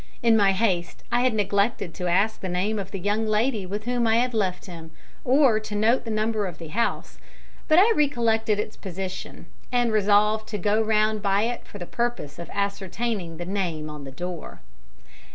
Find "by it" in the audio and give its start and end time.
11.21-11.67